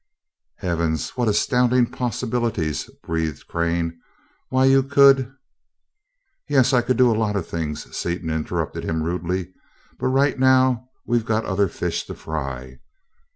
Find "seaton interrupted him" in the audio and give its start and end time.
7.95-9.03